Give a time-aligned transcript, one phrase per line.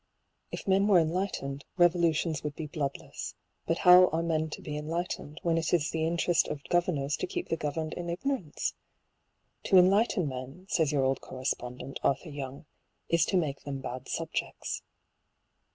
[0.51, 4.59] If men were enlight ened, revolutions would be bloodless j but how are men to
[4.63, 8.09] be enlightened, when it is the interest of go vernors to keep the governed in
[8.09, 8.73] ignorance?
[8.73, 12.65] ff To enlighten men," says your old correspondent, Arthur Young,"
[13.09, 14.81] is to make them bad subjects."